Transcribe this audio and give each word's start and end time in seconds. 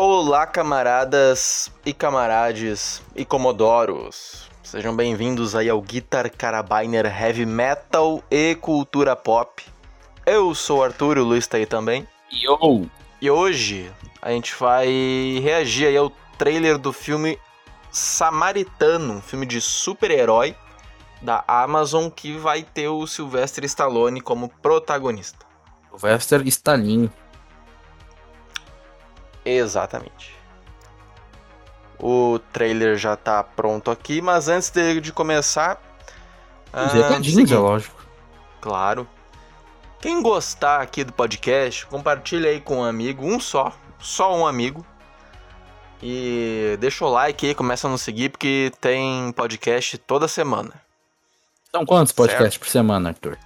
Olá, 0.00 0.46
camaradas 0.46 1.72
e 1.84 1.92
camarades 1.92 3.02
e 3.16 3.24
comodoros. 3.24 4.48
Sejam 4.62 4.94
bem-vindos 4.94 5.56
aí 5.56 5.68
ao 5.68 5.82
Guitar 5.82 6.30
Carabiner 6.30 7.04
Heavy 7.04 7.44
Metal 7.44 8.22
e 8.30 8.54
Cultura 8.54 9.16
Pop. 9.16 9.60
Eu 10.24 10.54
sou 10.54 10.78
o 10.78 10.84
Arthur, 10.84 11.18
o 11.18 11.24
Luiz 11.24 11.48
tá 11.48 11.56
aí 11.56 11.66
também. 11.66 12.06
Yo! 12.30 12.86
E 13.20 13.28
hoje 13.28 13.90
a 14.22 14.30
gente 14.30 14.54
vai 14.54 14.86
reagir 15.42 15.88
aí 15.88 15.96
ao 15.96 16.12
trailer 16.38 16.78
do 16.78 16.92
filme 16.92 17.36
Samaritano, 17.90 19.14
um 19.14 19.20
filme 19.20 19.46
de 19.46 19.60
super-herói 19.60 20.54
da 21.20 21.42
Amazon 21.48 22.08
que 22.08 22.38
vai 22.38 22.62
ter 22.62 22.86
o 22.86 23.04
Sylvester 23.04 23.64
Stallone 23.64 24.20
como 24.20 24.48
protagonista. 24.62 25.44
Sylvester 25.90 26.46
Stalin. 26.46 27.10
Exatamente. 29.56 30.36
O 31.98 32.38
trailer 32.52 32.96
já 32.96 33.16
tá 33.16 33.42
pronto 33.42 33.90
aqui, 33.90 34.20
mas 34.20 34.48
antes 34.48 34.70
de, 34.70 35.00
de 35.00 35.12
começar. 35.12 35.80
Os 36.72 36.92
recadinhos, 36.92 37.50
é 37.50 37.58
lógico. 37.58 38.04
Claro. 38.60 39.08
Quem 40.00 40.22
gostar 40.22 40.80
aqui 40.80 41.02
do 41.02 41.12
podcast, 41.12 41.86
compartilha 41.86 42.50
aí 42.50 42.60
com 42.60 42.78
um 42.78 42.84
amigo, 42.84 43.26
um 43.26 43.40
só, 43.40 43.72
só 43.98 44.36
um 44.36 44.46
amigo. 44.46 44.86
E 46.00 46.76
deixa 46.78 47.04
o 47.04 47.08
like 47.08 47.46
aí, 47.46 47.54
começa 47.54 47.88
a 47.88 47.90
nos 47.90 48.02
seguir, 48.02 48.28
porque 48.28 48.70
tem 48.80 49.32
podcast 49.32 49.98
toda 49.98 50.28
semana. 50.28 50.72
São 51.72 51.84
quantos 51.84 52.12
podcasts 52.12 52.54
certo? 52.54 52.60
por 52.60 52.68
semana, 52.68 53.08
Arthur? 53.08 53.36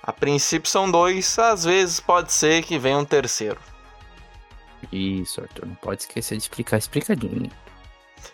A 0.00 0.12
princípio 0.12 0.70
são 0.70 0.88
dois, 0.88 1.36
às 1.38 1.64
vezes 1.64 1.98
pode 1.98 2.32
ser 2.32 2.62
que 2.62 2.78
venha 2.78 2.98
um 2.98 3.04
terceiro. 3.04 3.58
Isso, 4.90 5.40
Arthur, 5.40 5.66
não 5.66 5.74
pode 5.76 6.02
esquecer 6.02 6.36
de 6.36 6.42
explicar 6.42 6.78
explicadinho. 6.78 7.50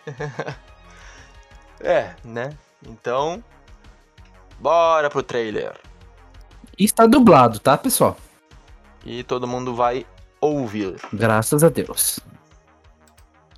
é, 1.79 2.15
né? 2.23 2.49
Então, 2.87 3.43
bora 4.59 5.09
pro 5.09 5.21
trailer. 5.21 5.77
E 6.77 6.85
está 6.85 7.05
dublado, 7.05 7.59
tá, 7.59 7.77
pessoal? 7.77 8.17
E 9.05 9.23
todo 9.23 9.47
mundo 9.47 9.75
vai 9.75 10.05
ouvir. 10.41 10.95
Graças 11.13 11.63
a 11.63 11.69
Deus. 11.69 12.19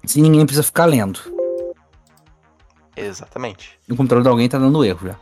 Se 0.06 0.22
ninguém 0.22 0.46
precisa 0.46 0.64
ficar 0.64 0.86
lendo. 0.86 1.20
Exatamente. 2.96 3.80
O 3.90 3.96
controle 3.96 4.24
de 4.24 4.30
alguém 4.30 4.50
tá 4.50 4.58
dando 4.58 4.84
erro 4.84 5.08
já. 5.08 5.20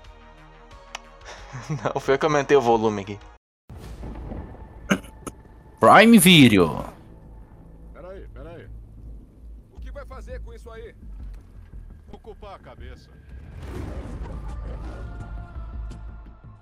Não, 1.84 2.02
foi 2.02 2.16
eu 2.16 2.20
que 2.20 2.26
aumentei 2.26 2.58
o 2.58 2.62
volume 2.62 3.02
aqui. 3.02 3.20
Prime 5.80 6.18
Video. 6.18 6.86
Que 9.90 9.94
vai 9.94 10.06
fazer 10.06 10.40
com 10.44 10.54
isso 10.54 10.70
aí? 10.70 10.96
Ocupar 12.12 12.54
a 12.54 12.60
cabeça. 12.60 13.10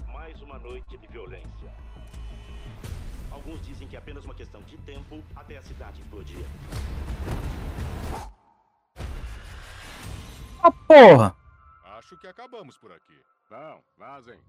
Mais 0.06 0.42
uma 0.42 0.58
noite 0.58 0.98
de 0.98 1.08
violência. 1.08 1.74
Alguns 3.30 3.60
dizem 3.66 3.86
que 3.86 3.98
é 3.98 4.00
apenas 4.00 4.24
uma 4.24 4.34
questão 4.34 4.62
de 4.62 4.78
tempo 4.78 5.22
até 5.36 5.58
a 5.58 5.62
cidade 5.62 6.02
explodir. 6.02 6.46
Ah, 10.64 10.72
porra! 10.72 11.36
Acho 11.98 12.16
que 12.16 12.28
acabamos 12.28 12.78
por 12.78 12.94
aqui. 12.94 13.22
Não, 13.52 13.84
vazem. 13.98 14.40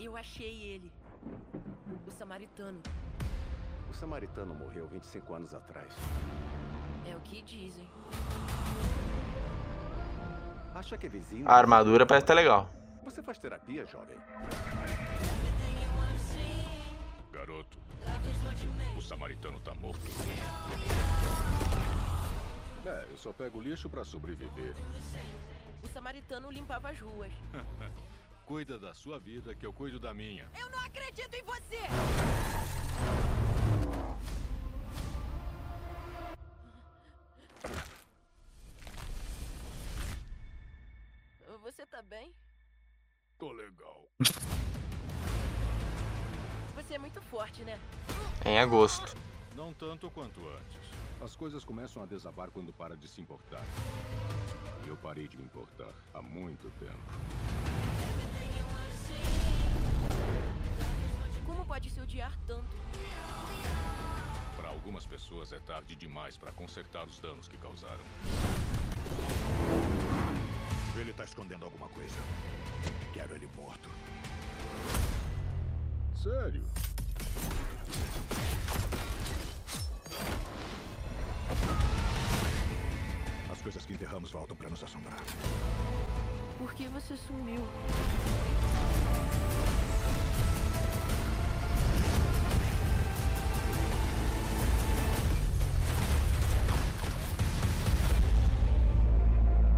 Eu 0.00 0.16
achei 0.16 0.62
ele. 0.62 0.90
O 2.06 2.10
samaritano. 2.10 2.80
O 3.94 3.96
samaritano 3.96 4.52
morreu 4.52 4.88
25 4.88 5.34
anos 5.34 5.54
atrás. 5.54 5.86
É 7.06 7.14
o 7.14 7.20
que 7.20 7.40
dizem. 7.42 7.88
Acha 10.74 10.98
que 10.98 11.06
é 11.06 11.08
vizinho? 11.08 11.48
A 11.48 11.54
armadura 11.54 12.04
parece 12.04 12.24
estar 12.24 12.34
legal. 12.34 12.68
Você 13.04 13.22
faz 13.22 13.38
terapia, 13.38 13.86
jovem? 13.86 14.18
Garoto, 17.30 17.78
o 18.96 19.00
samaritano 19.00 19.60
tá 19.60 19.72
morto. 19.76 20.00
É, 22.84 23.06
eu 23.08 23.16
só 23.16 23.32
pego 23.32 23.60
lixo 23.60 23.88
pra 23.88 24.04
sobreviver. 24.04 24.74
O 25.84 25.86
samaritano 25.86 26.50
limpava 26.50 26.90
as 26.90 26.98
ruas. 26.98 27.32
Cuida 28.44 28.76
da 28.76 28.92
sua 28.92 29.20
vida 29.20 29.54
que 29.54 29.64
eu 29.64 29.72
cuido 29.72 30.00
da 30.00 30.12
minha. 30.12 30.50
Eu 30.58 30.68
não 30.68 30.80
acredito 30.80 31.32
em 31.32 31.42
você! 31.44 31.78
Você 41.62 41.86
tá 41.86 42.02
bem? 42.02 42.32
Tô 43.38 43.50
legal. 43.50 44.08
Você 46.74 46.94
é 46.94 46.98
muito 46.98 47.20
forte, 47.22 47.64
né? 47.64 47.78
Em 48.44 48.58
agosto. 48.58 49.16
Não 49.56 49.72
tanto 49.72 50.10
quanto 50.10 50.40
antes. 50.46 50.90
As 51.22 51.34
coisas 51.34 51.64
começam 51.64 52.02
a 52.02 52.06
desabar 52.06 52.50
quando 52.50 52.72
para 52.72 52.96
de 52.96 53.08
se 53.08 53.20
importar. 53.20 53.62
E 54.84 54.88
eu 54.88 54.96
parei 54.96 55.26
de 55.26 55.36
me 55.36 55.44
importar 55.44 55.92
há 56.12 56.20
muito 56.20 56.70
tempo. 56.78 56.98
Como 61.46 61.64
pode 61.64 61.90
se 61.90 62.00
odiar 62.00 62.38
tanto? 62.46 62.73
Algumas 64.84 65.06
pessoas 65.06 65.50
é 65.50 65.58
tarde 65.60 65.96
demais 65.96 66.36
para 66.36 66.52
consertar 66.52 67.06
os 67.06 67.18
danos 67.18 67.48
que 67.48 67.56
causaram. 67.56 68.04
Ele 70.94 71.10
tá 71.14 71.24
escondendo 71.24 71.64
alguma 71.64 71.88
coisa. 71.88 72.14
Quero 73.14 73.34
ele 73.34 73.48
morto. 73.56 73.88
Sério? 76.22 76.62
As 83.50 83.62
coisas 83.62 83.86
que 83.86 83.94
enterramos 83.94 84.30
voltam 84.30 84.54
para 84.54 84.68
nos 84.68 84.84
assombrar. 84.84 85.22
Por 86.58 86.74
que 86.74 86.88
você 86.88 87.16
sumiu? 87.16 87.66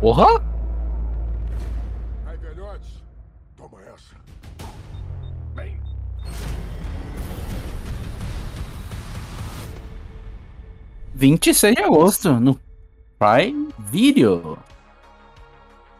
Porra! 0.06 0.40
Ai, 2.28 2.36
velhotes, 2.36 3.02
toma 3.56 3.80
essa. 3.92 4.14
Bem, 5.52 5.80
26 11.12 11.74
de 11.74 11.82
agosto, 11.82 12.34
no 12.34 12.56
Prime 13.18 13.74
Video. 13.80 14.56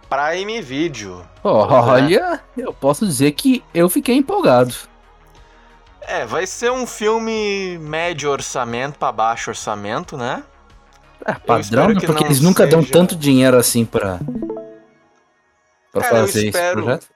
Prime 0.09 0.63
Video. 0.63 1.27
Olha, 1.43 2.45
eu 2.57 2.73
posso 2.73 3.05
dizer 3.05 3.33
que 3.33 3.65
eu 3.75 3.89
fiquei 3.89 4.15
empolgado. 4.15 4.73
É, 6.01 6.25
vai 6.25 6.47
ser 6.47 6.71
um 6.71 6.87
filme 6.87 7.77
médio 7.79 8.31
orçamento 8.31 9.01
pra 9.01 9.11
baixo 9.11 9.51
orçamento, 9.51 10.17
né? 10.17 10.45
É 11.25 11.35
padrão, 11.35 11.89
né? 11.89 12.01
que 12.01 12.07
porque 12.07 12.25
eles 12.25 12.41
nunca 12.41 12.67
dão 12.67 12.81
seja- 12.81 12.93
tanto 12.93 13.17
dinheiro 13.17 13.57
assim 13.57 13.85
pra, 13.85 14.19
pra 15.93 16.03
Cara, 16.03 16.17
eu 16.19 16.27
fazer 16.27 16.39
esse 16.39 16.47
espero- 16.49 16.83
projeto. 16.83 17.07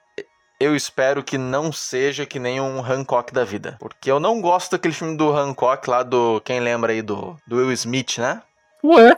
Eu 0.59 0.75
espero 0.75 1.23
que 1.23 1.39
não 1.39 1.71
seja 1.71 2.23
que 2.23 2.37
nem 2.37 2.61
um 2.61 2.85
Hancock 2.85 3.33
da 3.33 3.43
vida. 3.43 3.77
Porque 3.79 4.11
eu 4.11 4.19
não 4.19 4.39
gosto 4.39 4.71
daquele 4.73 4.93
filme 4.93 5.17
do 5.17 5.35
Hancock 5.35 5.89
lá 5.89 6.03
do. 6.03 6.39
Quem 6.45 6.59
lembra 6.59 6.91
aí 6.93 7.01
do, 7.01 7.35
do 7.47 7.55
Will 7.57 7.71
Smith, 7.71 8.19
né? 8.19 8.43
Ué? 8.83 9.17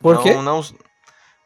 Por 0.00 0.16
não, 0.16 0.22
quê? 0.24 0.34
Não, 0.34 0.60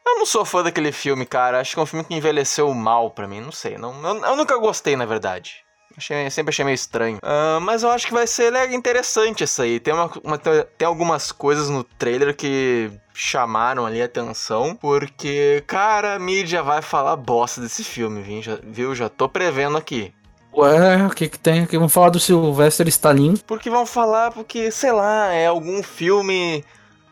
eu 0.07 0.17
não 0.17 0.25
sou 0.25 0.43
fã 0.43 0.63
daquele 0.63 0.91
filme, 0.91 1.27
cara. 1.27 1.59
Acho 1.59 1.75
que 1.75 1.79
é 1.79 1.83
um 1.83 1.85
filme 1.85 2.03
que 2.05 2.15
envelheceu 2.15 2.73
mal 2.73 3.11
pra 3.11 3.27
mim. 3.27 3.39
Não 3.39 3.51
sei. 3.51 3.77
Não, 3.77 3.93
eu, 4.03 4.25
eu 4.25 4.35
nunca 4.35 4.57
gostei, 4.57 4.95
na 4.95 5.05
verdade. 5.05 5.57
Achei, 5.97 6.29
sempre 6.29 6.51
achei 6.51 6.63
meio 6.63 6.75
estranho. 6.75 7.17
Ah, 7.23 7.57
mas 7.59 7.81
eu 7.81 7.89
acho 7.89 8.05
que 8.05 8.13
vai 8.13 8.27
ser 8.27 8.53
interessante 8.71 9.43
isso 9.43 9.61
aí. 9.63 9.79
Tem, 9.79 9.93
uma, 9.93 10.11
uma- 10.23 10.37
tem 10.37 10.85
algumas 10.87 11.31
coisas 11.31 11.69
no 11.69 11.83
trailer 11.83 12.35
que 12.35 12.91
chamaram 13.15 13.83
ali 13.83 13.99
a 14.01 14.05
atenção. 14.05 14.75
Porque, 14.75 15.63
cara, 15.65 16.13
a 16.15 16.19
mídia 16.19 16.61
vai 16.61 16.83
falar 16.83 17.15
bosta 17.15 17.59
desse 17.61 17.83
filme, 17.83 18.21
viu? 18.21 18.41
Já, 18.43 18.59
viu? 18.63 18.93
Já 18.93 19.09
tô 19.09 19.27
prevendo 19.27 19.75
aqui. 19.75 20.13
Ué, 20.55 21.05
o 21.05 21.09
que 21.09 21.27
que 21.29 21.39
tem 21.39 21.63
aqui? 21.63 21.77
Vamos 21.77 21.93
falar 21.93 22.09
do 22.09 22.19
Sylvester 22.19 22.87
Stalin. 22.87 23.35
Porque 23.47 23.69
vão 23.69 23.85
falar, 23.85 24.31
porque, 24.31 24.69
sei 24.71 24.91
lá, 24.91 25.33
é 25.33 25.47
algum 25.47 25.81
filme 25.81 26.63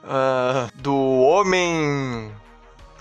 ah, 0.03 0.67
do 0.75 0.95
homem. 0.95 2.31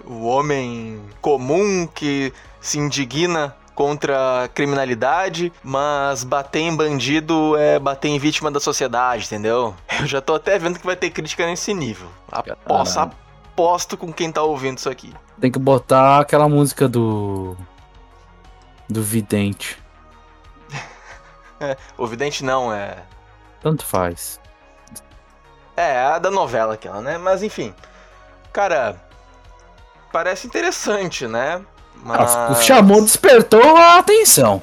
O 0.07 0.25
homem 0.27 1.01
comum 1.21 1.87
que 1.87 2.33
se 2.61 2.79
indigna 2.79 3.55
contra 3.75 4.45
a 4.45 4.49
criminalidade, 4.49 5.53
mas 5.63 6.25
bater 6.25 6.61
em 6.61 6.75
bandido 6.75 7.57
é 7.57 7.79
bater 7.79 8.09
em 8.09 8.19
vítima 8.19 8.51
da 8.51 8.61
sociedade, 8.61 9.27
entendeu? 9.27 9.75
Eu 10.01 10.07
já 10.07 10.21
tô 10.21 10.35
até 10.35 10.59
vendo 10.59 10.79
que 10.79 10.87
vai 10.87 10.97
ter 10.97 11.11
crítica 11.11 11.47
nesse 11.47 11.75
nível. 11.75 12.09
Aposto, 12.31 12.99
aposto 12.99 13.97
com 13.97 14.13
quem 14.13 14.31
tá 14.31 14.43
ouvindo 14.43 14.79
isso 14.79 14.89
aqui. 14.89 15.13
Tem 15.41 15.51
que 15.51 15.59
botar 15.59 16.21
aquela 16.21 16.49
música 16.49 16.89
do. 16.89 17.57
Do 18.89 19.03
Vidente. 19.03 19.79
O 21.97 22.07
vidente 22.07 22.45
não, 22.45 22.71
é. 22.71 22.99
Tanto 23.63 23.87
faz. 23.87 24.39
É, 25.75 25.99
a 25.99 26.19
da 26.19 26.31
novela 26.31 26.75
aquela, 26.75 27.01
né? 27.01 27.17
Mas 27.17 27.43
enfim. 27.43 27.75
Cara, 28.53 28.97
parece 30.13 30.47
interessante, 30.47 31.27
né? 31.27 31.65
Ah, 32.07 32.49
Mas... 32.51 32.65
Chamou, 32.65 33.01
despertou 33.03 33.77
a 33.77 33.99
atenção. 33.99 34.63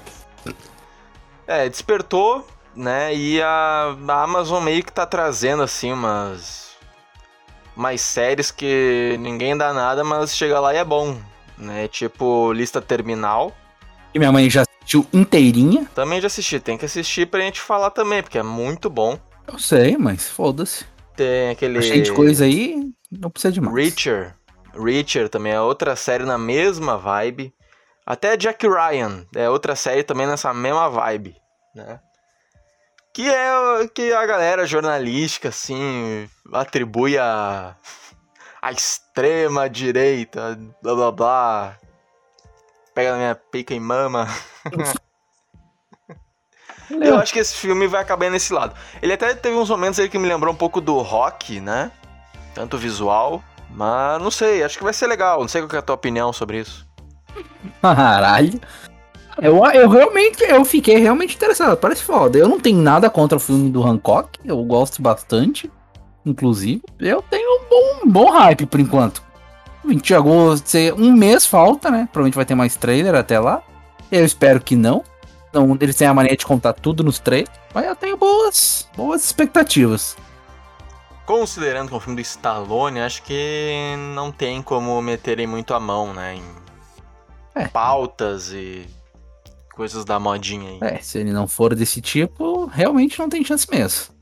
É, 1.48 1.68
despertou, 1.68 2.48
né? 2.76 3.14
E 3.14 3.42
a, 3.42 3.96
a 4.08 4.24
Amazon 4.24 4.64
meio 4.64 4.84
que 4.84 4.92
tá 4.92 5.06
trazendo, 5.06 5.64
assim, 5.64 5.92
umas. 5.92 6.72
Mais 7.76 8.02
séries 8.02 8.52
que 8.52 9.18
ninguém 9.20 9.58
dá 9.58 9.74
nada, 9.74 10.04
mas 10.04 10.36
chega 10.36 10.60
lá 10.60 10.74
e 10.74 10.78
é 10.78 10.84
bom. 10.84 11.18
Né? 11.58 11.88
Tipo, 11.88 12.52
lista 12.54 12.82
terminal. 12.82 13.56
E 14.14 14.20
minha 14.20 14.32
mãe 14.32 14.50
já 14.50 14.64
assistiu 14.64 15.06
inteirinha. 15.14 15.88
Também 15.96 16.20
já 16.20 16.28
assisti, 16.28 16.60
tem 16.60 16.78
que 16.78 16.86
assistir 16.86 17.28
pra 17.28 17.40
gente 17.40 17.62
falar 17.62 17.92
também, 17.92 18.22
porque 18.22 18.38
é 18.38 18.44
muito 18.44 18.90
bom. 18.90 19.18
Eu 19.48 19.58
sei, 19.58 19.98
mas 19.98 20.30
foda-se. 20.30 20.86
Tem 21.16 21.50
aquele. 21.50 21.82
Cheio 21.82 22.04
de 22.04 22.12
coisa 22.12 22.46
aí, 22.46 22.92
não 23.12 23.30
precisa 23.30 23.52
de 23.52 23.62
mais. 23.62 23.76
Reacher. 23.76 24.36
Reacher 24.74 25.30
também 25.30 25.54
é 25.54 25.62
outra 25.62 25.96
série 25.96 26.24
na 26.24 26.38
mesma 26.38 26.98
vibe. 26.98 27.54
Até 28.06 28.36
Jack 28.36 28.68
Ryan 28.68 29.26
é 29.36 29.50
outra 29.50 29.76
série 29.76 30.04
também 30.04 30.28
nessa 30.28 30.54
mesma 30.54 30.90
vibe, 30.90 31.36
né? 31.76 32.00
Que 33.14 33.30
é 33.30 33.58
o 33.58 33.90
que 33.90 34.14
a 34.14 34.26
galera 34.26 34.66
jornalística, 34.66 35.50
assim, 35.50 36.30
atribui 36.54 37.18
a, 37.18 37.76
a 38.62 38.72
extrema 38.72 39.70
direita, 39.70 40.58
blá 40.82 40.96
blá 40.96 41.12
blá. 41.12 41.78
Pega 42.94 43.12
na 43.12 43.18
minha 43.18 43.36
pica 43.36 43.74
e 43.74 43.80
mama. 43.80 44.28
Eu 46.90 47.18
acho 47.18 47.32
que 47.32 47.40
esse 47.40 47.56
filme 47.56 47.88
vai 47.88 48.02
acabar 48.02 48.30
nesse 48.30 48.52
lado. 48.52 48.76
Ele 49.02 49.14
até 49.14 49.34
teve 49.34 49.56
uns 49.56 49.70
momentos 49.70 50.00
aí 50.00 50.10
que 50.10 50.18
me 50.18 50.28
lembrou 50.28 50.54
um 50.54 50.58
pouco 50.58 50.82
do 50.82 50.98
rock, 51.00 51.62
né? 51.62 51.92
Tanto 52.54 52.78
visual. 52.78 53.42
Mas 53.76 54.22
não 54.22 54.32
sei, 54.32 54.64
acho 54.64 54.78
que 54.78 54.84
vai 54.84 54.94
ser 54.94 55.08
legal. 55.08 55.40
Não 55.40 55.48
sei 55.48 55.62
qual 55.62 55.76
é 55.76 55.78
a 55.78 55.82
tua 55.82 55.96
opinião 55.96 56.32
sobre 56.34 56.60
isso. 56.60 56.86
Caralho. 57.82 58.60
Eu, 59.42 59.66
eu 59.74 59.90
realmente, 59.90 60.44
eu 60.44 60.64
fiquei 60.66 60.98
realmente 60.98 61.36
interessado. 61.36 61.78
Parece 61.78 62.04
foda. 62.04 62.38
Eu 62.38 62.48
não 62.48 62.60
tenho 62.60 62.78
nada 62.80 63.10
contra 63.10 63.38
o 63.38 63.42
filme 63.42 63.70
do 63.70 63.84
Hancock. 63.84 64.40
Eu 64.44 64.62
gosto 64.64 65.02
bastante. 65.02 65.72
Inclusive, 66.26 66.82
eu 67.00 67.24
tenho 67.24 67.60
um 67.60 67.70
bom, 67.70 68.06
um 68.06 68.10
bom 68.10 68.32
hype 68.32 68.66
por 68.66 68.80
enquanto. 68.80 69.24
20 69.84 70.06
de 70.06 70.14
agosto, 70.14 70.78
um 70.98 71.12
mês 71.14 71.46
falta, 71.46 71.90
né? 71.90 72.08
Provavelmente 72.12 72.36
vai 72.36 72.46
ter 72.46 72.54
mais 72.54 72.76
trailer 72.76 73.16
até 73.16 73.40
lá. 73.40 73.64
Eu 74.12 74.24
espero 74.24 74.62
que 74.62 74.76
não. 74.76 75.04
Não, 75.52 75.76
eles 75.82 75.96
têm 75.96 76.08
a 76.08 76.14
mania 76.14 76.38
de 76.38 76.46
contar 76.46 76.74
tudo 76.74 77.04
nos 77.04 77.18
trailers. 77.18 77.52
Mas 77.74 77.86
eu 77.86 77.96
tenho 77.96 78.18
boas, 78.18 78.88
boas 78.96 79.26
expectativas. 79.26 80.16
Considerando 81.26 81.88
que 81.90 81.94
é 81.94 81.98
um 81.98 82.00
filme 82.00 82.16
do 82.16 82.22
Stallone, 82.22 83.00
acho 83.00 83.24
que 83.24 83.96
não 84.16 84.32
tem 84.32 84.62
como 84.62 85.02
meterem 85.02 85.48
muito 85.48 85.74
a 85.74 85.80
mão, 85.80 86.14
né? 86.14 86.36
Em 86.36 86.44
É. 87.56 87.68
pautas 87.68 88.52
e 88.52 88.88
coisas 89.76 90.04
da 90.06 90.20
modinha 90.20 90.70
aí. 90.70 90.80
É, 90.82 91.00
se 91.00 91.20
ele 91.20 91.32
não 91.32 91.48
for 91.48 91.74
desse 91.76 92.02
tipo, 92.02 92.66
realmente 92.66 93.18
não 93.20 93.30
tem 93.30 93.44
chance 93.44 93.68
mesmo. 93.70 94.14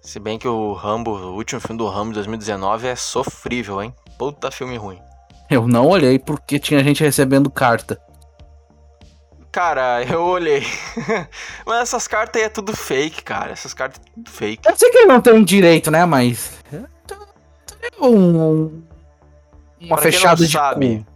Se 0.00 0.18
bem 0.18 0.38
que 0.38 0.46
o 0.48 0.72
Rambo, 0.74 1.12
o 1.12 1.34
último 1.34 1.60
filme 1.60 1.78
do 1.78 1.88
Rambo 1.88 2.10
de 2.10 2.14
2019 2.16 2.86
é 2.88 2.96
sofrível, 2.96 3.82
hein? 3.82 3.94
Puta 4.18 4.50
filme 4.50 4.76
ruim. 4.76 4.98
Eu 5.50 5.66
não 5.66 5.86
olhei 5.88 6.18
porque 6.18 6.58
tinha 6.58 6.82
gente 6.84 7.02
recebendo 7.02 7.50
carta. 7.50 7.98
Cara, 9.54 10.02
eu 10.10 10.20
olhei. 10.20 10.66
Mas 11.64 11.82
essas 11.82 12.08
cartas 12.08 12.42
aí 12.42 12.46
é 12.46 12.48
tudo 12.48 12.76
fake, 12.76 13.22
cara. 13.22 13.52
Essas 13.52 13.72
cartas 13.72 14.00
é 14.04 14.10
tudo 14.12 14.28
fake. 14.28 14.68
Eu 14.68 14.76
sei 14.76 14.90
que 14.90 14.96
ele 14.98 15.06
não 15.06 15.20
tem 15.20 15.44
direito, 15.44 15.92
né? 15.92 16.04
Mas. 16.04 16.58
Um, 18.00 18.82
uma 19.80 19.94
Pra 19.96 19.98
fechada 19.98 20.40
não 20.40 20.46
de 20.46 20.52
sabe. 20.52 21.06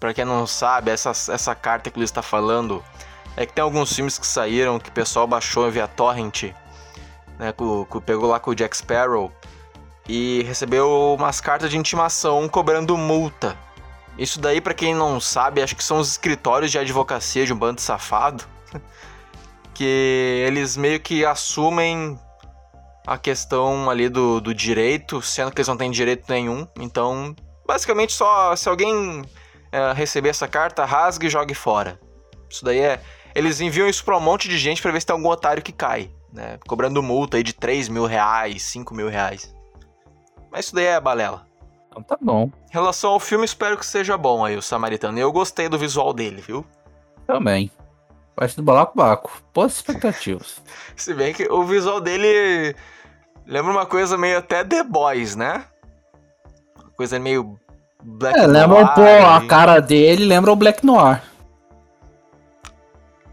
Pra 0.00 0.12
quem 0.12 0.24
não 0.24 0.46
sabe, 0.48 0.90
essa, 0.90 1.10
essa 1.10 1.54
carta 1.54 1.90
que 1.90 1.96
o 1.96 2.00
Luiz 2.00 2.10
tá 2.10 2.22
falando 2.22 2.82
é 3.36 3.46
que 3.46 3.52
tem 3.52 3.62
alguns 3.62 3.92
filmes 3.94 4.18
que 4.18 4.26
saíram 4.26 4.80
que 4.80 4.88
o 4.88 4.92
pessoal 4.92 5.26
baixou 5.28 5.70
via 5.70 5.86
torrent, 5.86 6.52
né? 7.38 7.52
Com- 7.52 7.84
pegou 8.04 8.28
lá 8.30 8.40
com 8.40 8.50
o 8.50 8.54
Jack 8.54 8.76
Sparrow 8.76 9.30
e 10.08 10.42
recebeu 10.42 11.14
umas 11.16 11.40
cartas 11.40 11.70
de 11.70 11.76
intimação 11.78 12.48
cobrando 12.48 12.96
multa. 12.96 13.56
Isso 14.18 14.40
daí, 14.40 14.60
pra 14.60 14.74
quem 14.74 14.94
não 14.94 15.20
sabe, 15.20 15.62
acho 15.62 15.74
que 15.76 15.84
são 15.84 15.98
os 15.98 16.10
escritórios 16.10 16.70
de 16.70 16.78
advocacia 16.78 17.46
de 17.46 17.52
um 17.52 17.56
bando 17.56 17.76
de 17.76 17.82
safado 17.82 18.44
que 19.74 20.44
eles 20.46 20.76
meio 20.76 21.00
que 21.00 21.24
assumem 21.24 22.18
a 23.06 23.16
questão 23.16 23.88
ali 23.88 24.08
do, 24.08 24.40
do 24.40 24.54
direito, 24.54 25.22
sendo 25.22 25.50
que 25.50 25.60
eles 25.60 25.68
não 25.68 25.76
têm 25.76 25.90
direito 25.90 26.30
nenhum. 26.30 26.66
Então, 26.78 27.34
basicamente, 27.66 28.12
só 28.12 28.54
se 28.54 28.68
alguém 28.68 29.22
é, 29.72 29.92
receber 29.92 30.28
essa 30.28 30.46
carta, 30.46 30.84
rasgue 30.84 31.26
e 31.26 31.30
jogue 31.30 31.54
fora. 31.54 31.98
Isso 32.48 32.64
daí 32.64 32.80
é. 32.80 33.00
Eles 33.34 33.60
enviam 33.60 33.88
isso 33.88 34.04
pra 34.04 34.16
um 34.16 34.20
monte 34.20 34.48
de 34.48 34.58
gente 34.58 34.82
pra 34.82 34.90
ver 34.90 35.00
se 35.00 35.06
tem 35.06 35.14
algum 35.14 35.28
otário 35.28 35.62
que 35.62 35.72
cai, 35.72 36.10
né? 36.32 36.58
Cobrando 36.66 37.02
multa 37.02 37.36
aí 37.36 37.42
de 37.42 37.52
3 37.52 37.88
mil 37.88 38.04
reais, 38.04 38.62
5 38.64 38.92
mil 38.92 39.08
reais. 39.08 39.54
Mas 40.50 40.66
isso 40.66 40.74
daí 40.74 40.86
é 40.86 41.00
balela. 41.00 41.46
Então 42.00 42.16
tá 42.16 42.18
bom. 42.20 42.50
Em 42.68 42.72
relação 42.72 43.12
ao 43.12 43.20
filme, 43.20 43.44
espero 43.44 43.76
que 43.76 43.86
seja 43.86 44.16
bom 44.16 44.44
aí, 44.44 44.56
o 44.56 44.62
Samaritano. 44.62 45.18
E 45.18 45.20
eu 45.20 45.32
gostei 45.32 45.68
do 45.68 45.78
visual 45.78 46.12
dele, 46.12 46.40
viu? 46.40 46.64
Também. 47.26 47.70
Parte 48.34 48.56
do 48.56 48.62
balacobaco. 48.62 49.30
Boas 49.52 49.76
expectativas. 49.76 50.60
Se 50.96 51.12
bem 51.14 51.32
que 51.32 51.50
o 51.50 51.64
visual 51.64 52.00
dele 52.00 52.74
lembra 53.46 53.72
uma 53.72 53.86
coisa 53.86 54.16
meio 54.16 54.38
até 54.38 54.64
The 54.64 54.82
Boys, 54.82 55.36
né? 55.36 55.64
Uma 56.78 56.90
coisa 56.96 57.18
meio 57.18 57.58
Black 58.02 58.38
É, 58.38 58.46
lembra 58.46 58.78
um 58.78 58.86
pouco. 58.86 59.26
A 59.26 59.46
cara 59.46 59.80
dele 59.80 60.24
lembra 60.24 60.52
o 60.52 60.56
Black 60.56 60.84
Noir. 60.84 61.22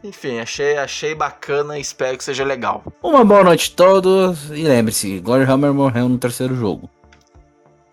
Enfim, 0.03 0.39
achei, 0.39 0.77
achei 0.77 1.15
bacana 1.15 1.77
e 1.77 1.81
espero 1.81 2.17
que 2.17 2.23
seja 2.23 2.43
legal. 2.43 2.83
Uma 3.01 3.25
boa 3.25 3.43
noite 3.43 3.71
a 3.73 3.75
todos. 3.75 4.49
E 4.51 4.63
lembre-se, 4.63 5.19
Glory 5.19 5.43
Hammer 5.43 5.73
morreu 5.73 6.07
no 6.07 6.17
terceiro 6.17 6.55
jogo. 6.55 6.89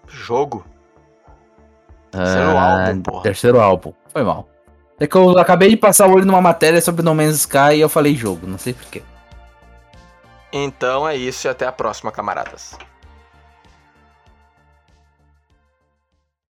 Jogo? 0.06 0.64
Terceiro 2.16 2.56
Ah, 2.56 2.86
álbum, 2.86 3.02
porra. 3.02 3.22
Terceiro 3.22 3.60
álbum. 3.60 3.92
Foi 4.12 4.22
mal. 4.22 4.48
É 4.98 5.06
que 5.06 5.16
eu 5.16 5.36
acabei 5.38 5.70
de 5.70 5.76
passar 5.76 6.06
o 6.08 6.12
olho 6.14 6.24
numa 6.24 6.40
matéria 6.40 6.80
sobre 6.80 7.02
No 7.02 7.14
Man's 7.14 7.40
Sky 7.40 7.74
e 7.76 7.80
eu 7.80 7.88
falei 7.88 8.14
jogo, 8.14 8.46
não 8.46 8.58
sei 8.58 8.72
porquê. 8.72 9.02
Então 10.52 11.08
é 11.08 11.16
isso 11.16 11.46
e 11.46 11.50
até 11.50 11.66
a 11.66 11.72
próxima, 11.72 12.12
camaradas. 12.12 12.78